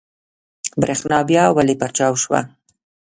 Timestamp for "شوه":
2.23-2.39